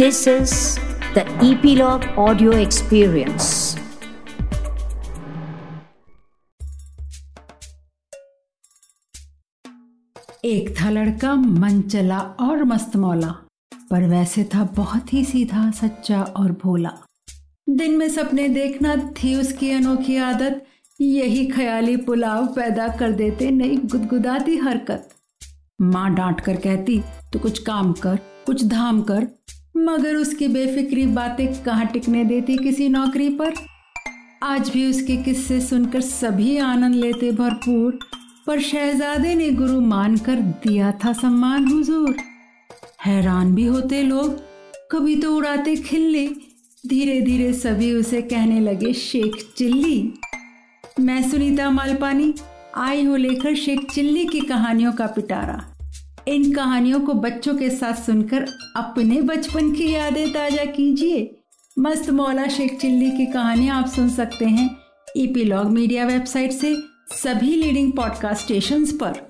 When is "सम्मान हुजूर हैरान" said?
41.12-43.54